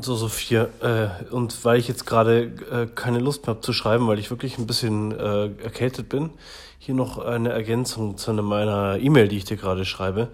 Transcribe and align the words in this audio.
So, 0.00 0.14
Sophia, 0.14 0.68
äh, 0.80 1.24
und 1.30 1.64
weil 1.64 1.78
ich 1.78 1.88
jetzt 1.88 2.06
gerade 2.06 2.52
äh, 2.70 2.86
keine 2.94 3.18
Lust 3.18 3.42
mehr 3.42 3.54
habe 3.54 3.62
zu 3.62 3.72
schreiben, 3.72 4.06
weil 4.06 4.18
ich 4.18 4.30
wirklich 4.30 4.58
ein 4.58 4.66
bisschen 4.66 5.12
äh, 5.12 5.46
erkältet 5.62 6.08
bin, 6.08 6.30
hier 6.78 6.94
noch 6.94 7.18
eine 7.18 7.50
Ergänzung 7.50 8.16
zu 8.16 8.32
meiner 8.34 8.98
E-Mail, 8.98 9.28
die 9.28 9.38
ich 9.38 9.44
dir 9.44 9.56
gerade 9.56 9.84
schreibe. 9.84 10.28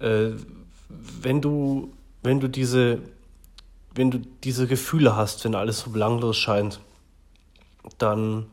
Äh, 0.00 0.30
wenn 0.88 1.40
du, 1.40 1.92
wenn 2.22 2.40
du 2.40 2.48
diese, 2.48 2.98
wenn 3.94 4.10
du 4.10 4.18
diese 4.44 4.66
Gefühle 4.66 5.16
hast, 5.16 5.44
wenn 5.44 5.54
alles 5.54 5.80
so 5.80 5.90
belanglos 5.90 6.36
scheint, 6.36 6.80
dann 7.98 8.46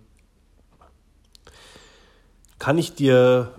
kann 2.58 2.78
ich 2.78 2.96
dir 2.96 3.52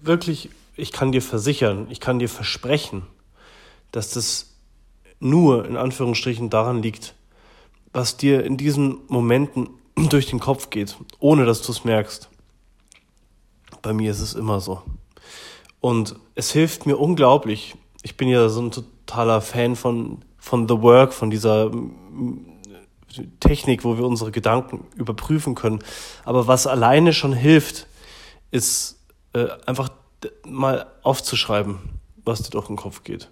wirklich, 0.00 0.50
ich 0.76 0.90
kann 0.90 1.12
dir 1.12 1.22
versichern, 1.22 1.86
ich 1.90 2.00
kann 2.00 2.18
dir 2.18 2.28
versprechen, 2.28 3.02
dass 3.92 4.10
das 4.10 4.53
nur 5.24 5.66
in 5.66 5.76
Anführungsstrichen 5.76 6.50
daran 6.50 6.82
liegt, 6.82 7.14
was 7.92 8.16
dir 8.16 8.44
in 8.44 8.56
diesen 8.56 8.98
Momenten 9.08 9.70
durch 10.10 10.26
den 10.26 10.40
Kopf 10.40 10.70
geht, 10.70 10.96
ohne 11.18 11.46
dass 11.46 11.62
du 11.62 11.72
es 11.72 11.84
merkst. 11.84 12.28
Bei 13.82 13.92
mir 13.92 14.10
ist 14.10 14.20
es 14.20 14.34
immer 14.34 14.60
so. 14.60 14.82
Und 15.80 16.16
es 16.34 16.52
hilft 16.52 16.86
mir 16.86 16.98
unglaublich. 16.98 17.74
Ich 18.02 18.16
bin 18.16 18.28
ja 18.28 18.48
so 18.48 18.62
ein 18.62 18.70
totaler 18.70 19.40
Fan 19.40 19.76
von, 19.76 20.18
von 20.38 20.68
The 20.68 20.80
Work, 20.80 21.12
von 21.12 21.30
dieser 21.30 21.70
Technik, 23.40 23.84
wo 23.84 23.96
wir 23.96 24.04
unsere 24.04 24.30
Gedanken 24.30 24.86
überprüfen 24.96 25.54
können. 25.54 25.80
Aber 26.24 26.46
was 26.46 26.66
alleine 26.66 27.12
schon 27.12 27.32
hilft, 27.32 27.86
ist 28.50 28.98
äh, 29.34 29.48
einfach 29.66 29.90
mal 30.46 30.86
aufzuschreiben, 31.02 31.78
was 32.24 32.42
dir 32.42 32.50
durch 32.50 32.66
den 32.66 32.76
Kopf 32.76 33.04
geht. 33.04 33.30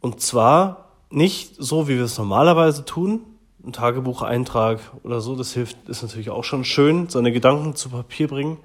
Und 0.00 0.20
zwar 0.20 0.84
nicht 1.10 1.54
so, 1.58 1.88
wie 1.88 1.96
wir 1.96 2.04
es 2.04 2.18
normalerweise 2.18 2.84
tun, 2.84 3.20
ein 3.64 3.72
Tagebucheintrag 3.72 4.80
oder 5.02 5.20
so, 5.20 5.36
das 5.36 5.52
hilft, 5.52 5.88
ist 5.88 6.02
natürlich 6.02 6.30
auch 6.30 6.44
schon 6.44 6.64
schön, 6.64 7.08
seine 7.08 7.32
Gedanken 7.32 7.74
zu 7.74 7.88
Papier 7.88 8.28
bringen, 8.28 8.58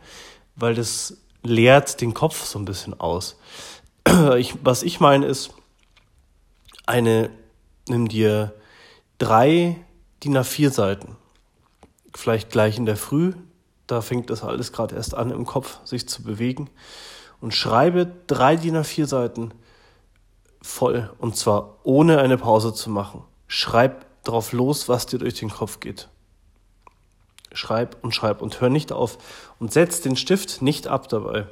weil 0.56 0.76
das 0.76 1.18
leert 1.44 2.02
den 2.02 2.14
Kopf 2.14 2.44
so 2.44 2.60
ein 2.60 2.66
bisschen 2.66 3.00
aus. 3.00 3.38
Ich, 4.38 4.56
was 4.64 4.84
ich 4.84 5.00
meine 5.00 5.26
ist, 5.28 5.52
eine, 6.86 7.30
nimm 7.88 8.08
dir 8.08 8.54
drei 9.20 9.78
DIN 10.24 10.38
A4 10.38 10.72
Seiten, 10.72 11.16
vielleicht 12.16 12.50
gleich 12.50 12.78
in 12.78 12.86
der 12.86 12.98
Früh, 12.98 13.34
da 13.88 14.02
fängt 14.02 14.30
das 14.30 14.44
alles 14.44 14.72
gerade 14.72 14.96
erst 14.96 15.16
an 15.16 15.32
im 15.32 15.46
Kopf, 15.46 15.80
sich 15.86 16.08
zu 16.08 16.24
bewegen, 16.24 16.70
und 17.40 17.54
schreibe 17.54 18.12
drei 18.28 18.56
DIN 18.56 18.76
A4 18.76 19.06
Seiten 19.06 19.52
voll 20.62 21.10
und 21.18 21.36
zwar 21.36 21.78
ohne 21.84 22.20
eine 22.20 22.38
Pause 22.38 22.74
zu 22.74 22.90
machen. 22.90 23.24
Schreib 23.48 24.06
drauf 24.24 24.52
los, 24.52 24.90
was 24.90 25.06
dir 25.06 25.20
durch 25.20 25.36
den 25.36 25.50
Kopf 25.50 25.80
geht. 25.80 26.10
Schreib 27.52 27.98
und 28.04 28.14
schreib 28.14 28.42
und 28.42 28.62
hör 28.62 28.70
nicht 28.70 28.92
auf 28.92 29.18
und 29.60 29.74
setz 29.74 30.02
den 30.02 30.16
Stift 30.16 30.62
nicht 30.62 30.88
ab 30.88 31.08
dabei. 31.10 31.48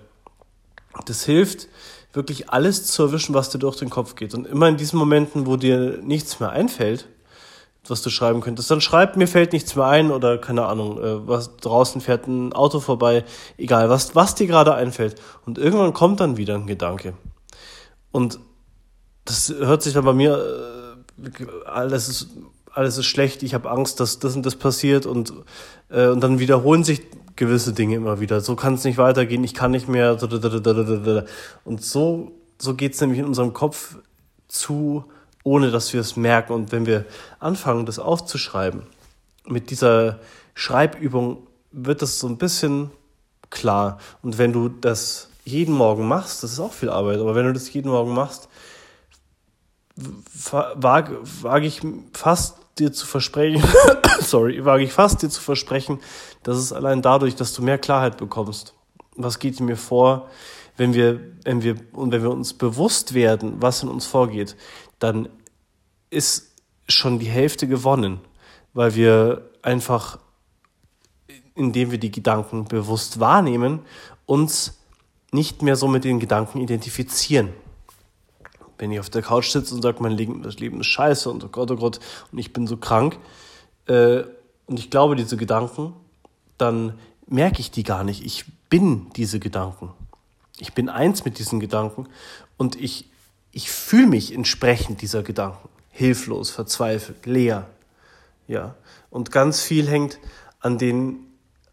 Das 1.05 1.23
hilft, 1.23 1.67
wirklich 2.13 2.49
alles 2.49 2.85
zu 2.87 3.03
erwischen, 3.03 3.33
was 3.33 3.49
dir 3.49 3.59
durch 3.59 3.77
den 3.77 3.89
Kopf 3.89 4.15
geht. 4.15 4.33
Und 4.33 4.45
immer 4.45 4.67
in 4.67 4.77
diesen 4.77 4.99
Momenten, 4.99 5.45
wo 5.45 5.55
dir 5.55 5.99
nichts 6.01 6.39
mehr 6.39 6.49
einfällt, 6.49 7.07
was 7.87 8.01
du 8.01 8.09
schreiben 8.09 8.41
könntest, 8.41 8.69
dann 8.69 8.81
schreib, 8.81 9.15
mir 9.15 9.27
fällt 9.27 9.53
nichts 9.53 9.75
mehr 9.75 9.85
ein 9.85 10.11
oder 10.11 10.37
keine 10.37 10.65
Ahnung, 10.65 11.01
äh, 11.01 11.27
was 11.27 11.55
draußen 11.57 12.01
fährt 12.01 12.27
ein 12.27 12.51
Auto 12.51 12.81
vorbei, 12.81 13.23
egal, 13.57 13.89
was, 13.89 14.13
was 14.13 14.35
dir 14.35 14.47
gerade 14.47 14.75
einfällt. 14.75 15.15
Und 15.45 15.57
irgendwann 15.57 15.93
kommt 15.93 16.19
dann 16.19 16.35
wieder 16.35 16.55
ein 16.55 16.67
Gedanke. 16.67 17.13
Und 18.11 18.39
das 19.27 19.49
hört 19.49 19.83
sich 19.83 19.93
dann 19.93 20.05
bei 20.05 20.13
mir, 20.13 20.95
äh, 21.21 21.67
alles 21.67 22.09
ist, 22.09 22.27
alles 22.71 22.97
ist 22.97 23.05
schlecht, 23.05 23.43
ich 23.43 23.53
habe 23.53 23.69
Angst, 23.69 23.99
dass 23.99 24.19
das 24.19 24.35
und 24.35 24.45
das 24.45 24.55
passiert 24.55 25.05
und, 25.05 25.33
äh, 25.89 26.07
und 26.07 26.21
dann 26.21 26.39
wiederholen 26.39 26.83
sich 26.83 27.01
gewisse 27.35 27.73
Dinge 27.73 27.95
immer 27.95 28.19
wieder. 28.19 28.41
So 28.41 28.55
kann 28.55 28.73
es 28.73 28.83
nicht 28.83 28.97
weitergehen, 28.97 29.43
ich 29.43 29.53
kann 29.53 29.71
nicht 29.71 29.87
mehr. 29.87 30.17
Und 31.63 31.83
so, 31.83 32.31
so 32.57 32.73
geht 32.73 32.93
es 32.93 33.01
nämlich 33.01 33.19
in 33.19 33.25
unserem 33.25 33.53
Kopf 33.53 33.97
zu, 34.47 35.05
ohne 35.43 35.71
dass 35.71 35.93
wir 35.93 36.01
es 36.01 36.15
merken. 36.15 36.53
Und 36.53 36.71
wenn 36.71 36.85
wir 36.85 37.05
anfangen, 37.39 37.85
das 37.85 37.99
aufzuschreiben, 37.99 38.83
mit 39.45 39.69
dieser 39.69 40.19
Schreibübung 40.55 41.47
wird 41.71 42.01
das 42.01 42.19
so 42.19 42.27
ein 42.27 42.37
bisschen 42.37 42.91
klar. 43.49 43.99
Und 44.21 44.37
wenn 44.37 44.51
du 44.51 44.69
das 44.69 45.29
jeden 45.45 45.73
Morgen 45.73 46.07
machst, 46.07 46.43
das 46.43 46.53
ist 46.53 46.59
auch 46.59 46.73
viel 46.73 46.89
Arbeit, 46.89 47.19
aber 47.19 47.35
wenn 47.35 47.45
du 47.45 47.53
das 47.53 47.71
jeden 47.71 47.89
Morgen 47.89 48.13
machst, 48.13 48.49
wage, 49.97 51.19
wage 51.41 51.65
ich 51.65 51.81
fast 52.13 52.57
dir 52.77 52.93
zu 52.93 53.05
versprechen, 53.05 53.63
sorry, 54.19 54.63
wage 54.63 54.83
ich 54.83 54.93
fast 54.93 55.21
dir 55.21 55.29
zu 55.29 55.41
versprechen, 55.41 55.99
dass 56.43 56.57
es 56.57 56.71
allein 56.71 57.01
dadurch, 57.01 57.35
dass 57.35 57.53
du 57.53 57.63
mehr 57.63 57.77
Klarheit 57.77 58.17
bekommst. 58.17 58.73
Was 59.15 59.39
geht 59.39 59.59
mir 59.59 59.77
vor, 59.77 60.29
wenn 60.77 60.93
wir, 60.93 61.19
wenn 61.43 61.63
wir, 61.63 61.75
und 61.93 62.11
wenn 62.11 62.21
wir 62.21 62.29
uns 62.29 62.53
bewusst 62.53 63.15
werden, 63.15 63.55
was 63.59 63.81
in 63.81 63.89
uns 63.89 64.05
vorgeht, 64.05 64.55
dann 64.99 65.29
ist 66.11 66.53
schon 66.87 67.17
die 67.17 67.25
Hälfte 67.25 67.67
gewonnen, 67.67 68.19
weil 68.73 68.95
wir 68.95 69.49
einfach, 69.63 70.19
indem 71.55 71.89
wir 71.89 71.97
die 71.97 72.11
Gedanken 72.11 72.65
bewusst 72.65 73.19
wahrnehmen, 73.19 73.79
uns 74.27 74.79
nicht 75.31 75.63
mehr 75.63 75.75
so 75.75 75.87
mit 75.87 76.03
den 76.03 76.19
Gedanken 76.19 76.61
identifizieren 76.61 77.49
wenn 78.77 78.91
ich 78.91 78.99
auf 78.99 79.09
der 79.09 79.21
Couch 79.21 79.49
sitze 79.49 79.73
und 79.73 79.81
sage, 79.81 79.97
mein 80.01 80.11
Leben, 80.11 80.43
das 80.43 80.59
Leben 80.59 80.79
ist 80.79 80.87
scheiße 80.87 81.29
und 81.29 81.43
oh 81.43 81.49
Gott, 81.49 81.71
oh 81.71 81.75
Gott, 81.75 81.99
und 82.31 82.37
ich 82.37 82.53
bin 82.53 82.67
so 82.67 82.77
krank, 82.77 83.17
äh, 83.87 84.23
und 84.67 84.79
ich 84.79 84.89
glaube 84.89 85.15
diese 85.15 85.37
Gedanken, 85.37 85.93
dann 86.57 86.99
merke 87.27 87.59
ich 87.59 87.71
die 87.71 87.83
gar 87.83 88.03
nicht. 88.03 88.25
Ich 88.25 88.45
bin 88.69 89.09
diese 89.15 89.39
Gedanken. 89.39 89.91
Ich 90.59 90.73
bin 90.73 90.89
eins 90.89 91.23
mit 91.23 91.39
diesen 91.39 91.59
Gedanken 91.59 92.07
und 92.57 92.75
ich, 92.75 93.09
ich 93.51 93.69
fühle 93.69 94.07
mich 94.07 94.33
entsprechend 94.33 95.01
dieser 95.01 95.23
Gedanken. 95.23 95.69
Hilflos, 95.89 96.49
verzweifelt, 96.49 97.25
leer. 97.25 97.67
Ja. 98.47 98.75
Und 99.09 99.31
ganz 99.31 99.61
viel 99.61 99.87
hängt 99.87 100.19
an 100.59 100.77
den, 100.77 101.19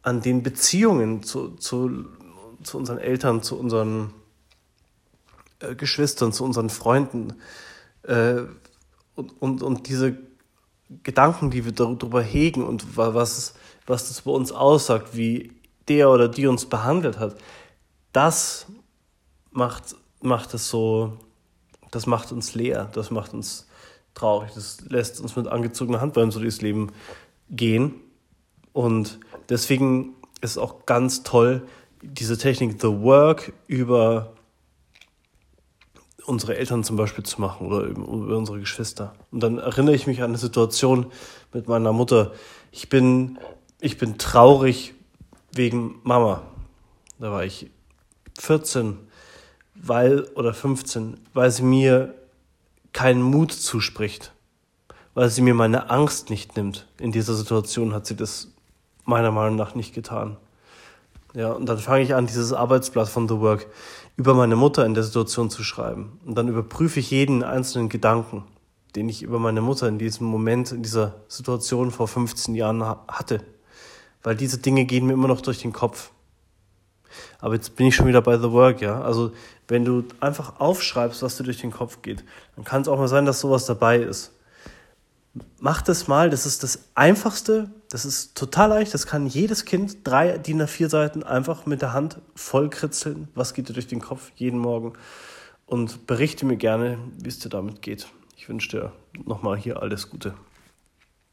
an 0.02 0.22
den 0.22 0.42
Beziehungen 0.42 1.22
zu, 1.22 1.50
zu, 1.56 2.06
zu 2.62 2.78
unseren 2.78 2.98
Eltern, 2.98 3.42
zu 3.42 3.58
unseren 3.58 4.12
äh, 5.70 5.74
Geschwistern, 5.74 6.32
zu 6.32 6.44
unseren 6.44 6.70
Freunden. 6.70 7.34
Äh, 8.02 8.42
und, 9.14 9.40
und, 9.40 9.62
und 9.62 9.88
diese 9.88 10.16
Gedanken, 11.02 11.50
die 11.50 11.64
wir 11.64 11.72
darüber 11.72 12.22
hegen 12.22 12.64
und 12.64 12.96
was, 12.96 13.54
was 13.86 14.08
das 14.08 14.22
bei 14.22 14.30
uns 14.30 14.52
aussagt, 14.52 15.16
wie 15.16 15.52
der 15.88 16.10
oder 16.10 16.28
die 16.28 16.46
uns 16.46 16.66
behandelt 16.66 17.18
hat, 17.18 17.36
das 18.12 18.66
macht, 19.50 19.96
macht 20.20 20.54
es 20.54 20.68
so, 20.68 21.18
das 21.90 22.06
macht 22.06 22.32
uns 22.32 22.54
leer, 22.54 22.90
das 22.92 23.10
macht 23.10 23.34
uns 23.34 23.66
traurig, 24.14 24.50
das 24.54 24.80
lässt 24.88 25.20
uns 25.20 25.36
mit 25.36 25.48
angezogener 25.48 26.00
Handbremse 26.00 26.40
durchs 26.40 26.60
Leben 26.60 26.92
gehen. 27.50 27.94
Und 28.72 29.20
deswegen 29.48 30.14
ist 30.40 30.58
auch 30.58 30.86
ganz 30.86 31.22
toll, 31.22 31.66
diese 32.02 32.36
Technik 32.36 32.80
The 32.80 32.88
Work 32.88 33.52
über 33.66 34.33
unsere 36.26 36.56
Eltern 36.56 36.84
zum 36.84 36.96
Beispiel 36.96 37.24
zu 37.24 37.40
machen 37.40 37.66
oder 37.66 37.82
über 37.84 38.36
unsere 38.36 38.58
Geschwister. 38.58 39.14
Und 39.30 39.42
dann 39.42 39.58
erinnere 39.58 39.94
ich 39.94 40.06
mich 40.06 40.22
an 40.22 40.30
eine 40.30 40.38
Situation 40.38 41.06
mit 41.52 41.68
meiner 41.68 41.92
Mutter. 41.92 42.32
Ich 42.70 42.88
bin, 42.88 43.38
ich 43.80 43.98
bin 43.98 44.18
traurig 44.18 44.94
wegen 45.52 45.96
Mama. 46.02 46.42
Da 47.18 47.30
war 47.30 47.44
ich 47.44 47.70
14, 48.38 48.98
weil, 49.74 50.24
oder 50.34 50.54
15, 50.54 51.18
weil 51.32 51.50
sie 51.50 51.62
mir 51.62 52.14
keinen 52.92 53.22
Mut 53.22 53.52
zuspricht. 53.52 54.32
Weil 55.14 55.30
sie 55.30 55.42
mir 55.42 55.54
meine 55.54 55.90
Angst 55.90 56.30
nicht 56.30 56.56
nimmt. 56.56 56.88
In 56.98 57.12
dieser 57.12 57.34
Situation 57.34 57.94
hat 57.94 58.06
sie 58.06 58.16
das 58.16 58.48
meiner 59.04 59.30
Meinung 59.30 59.56
nach 59.56 59.74
nicht 59.74 59.94
getan. 59.94 60.36
Ja, 61.34 61.50
und 61.50 61.66
dann 61.66 61.78
fange 61.78 62.02
ich 62.02 62.14
an, 62.14 62.26
dieses 62.26 62.52
Arbeitsblatt 62.52 63.08
von 63.08 63.28
The 63.28 63.40
Work 63.40 63.66
über 64.16 64.34
meine 64.34 64.54
Mutter 64.54 64.86
in 64.86 64.94
der 64.94 65.02
Situation 65.02 65.50
zu 65.50 65.64
schreiben. 65.64 66.20
Und 66.24 66.38
dann 66.38 66.46
überprüfe 66.46 67.00
ich 67.00 67.10
jeden 67.10 67.42
einzelnen 67.42 67.88
Gedanken, 67.88 68.44
den 68.94 69.08
ich 69.08 69.22
über 69.22 69.40
meine 69.40 69.60
Mutter 69.60 69.88
in 69.88 69.98
diesem 69.98 70.28
Moment, 70.28 70.70
in 70.70 70.84
dieser 70.84 71.16
Situation 71.26 71.90
vor 71.90 72.06
15 72.06 72.54
Jahren 72.54 72.84
hatte. 72.84 73.42
Weil 74.22 74.36
diese 74.36 74.58
Dinge 74.58 74.84
gehen 74.84 75.06
mir 75.06 75.14
immer 75.14 75.26
noch 75.26 75.40
durch 75.40 75.60
den 75.60 75.72
Kopf. 75.72 76.12
Aber 77.40 77.54
jetzt 77.54 77.74
bin 77.74 77.88
ich 77.88 77.96
schon 77.96 78.06
wieder 78.06 78.22
bei 78.22 78.38
The 78.38 78.52
Work, 78.52 78.80
ja. 78.80 79.00
Also, 79.00 79.32
wenn 79.66 79.84
du 79.84 80.04
einfach 80.20 80.60
aufschreibst, 80.60 81.22
was 81.22 81.36
dir 81.36 81.44
durch 81.44 81.60
den 81.60 81.72
Kopf 81.72 82.02
geht, 82.02 82.24
dann 82.54 82.64
kann 82.64 82.82
es 82.82 82.88
auch 82.88 82.98
mal 82.98 83.08
sein, 83.08 83.26
dass 83.26 83.40
sowas 83.40 83.66
dabei 83.66 83.98
ist. 83.98 84.32
Mach 85.58 85.82
das 85.82 86.06
mal, 86.06 86.30
das 86.30 86.46
ist 86.46 86.62
das 86.62 86.90
Einfachste, 86.94 87.70
das 87.90 88.04
ist 88.04 88.36
total 88.36 88.68
leicht, 88.68 88.94
das 88.94 89.06
kann 89.06 89.26
jedes 89.26 89.64
Kind 89.64 89.98
drei 90.04 90.38
DIN 90.38 90.62
A4 90.62 90.88
Seiten 90.88 91.22
einfach 91.24 91.66
mit 91.66 91.82
der 91.82 91.92
Hand 91.92 92.20
vollkritzeln. 92.36 93.28
Was 93.34 93.52
geht 93.52 93.68
dir 93.68 93.72
durch 93.72 93.88
den 93.88 94.00
Kopf 94.00 94.30
jeden 94.36 94.58
Morgen? 94.58 94.92
Und 95.66 96.06
berichte 96.06 96.46
mir 96.46 96.56
gerne, 96.56 96.98
wie 97.18 97.28
es 97.28 97.40
dir 97.40 97.48
damit 97.48 97.82
geht. 97.82 98.06
Ich 98.36 98.48
wünsche 98.48 98.68
dir 98.68 98.92
nochmal 99.24 99.56
hier 99.56 99.82
alles 99.82 100.10
Gute. 100.10 100.34